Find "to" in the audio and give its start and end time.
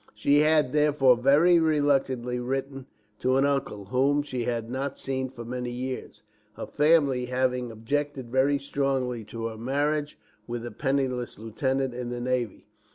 3.19-3.37, 9.25-9.45